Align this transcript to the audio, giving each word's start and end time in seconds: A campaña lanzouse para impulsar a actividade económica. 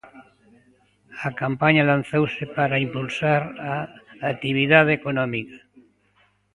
A 1.27 1.29
campaña 1.41 1.87
lanzouse 1.91 2.43
para 2.57 2.81
impulsar 2.85 3.41
a 3.71 3.73
actividade 4.33 4.91
económica. 4.99 5.57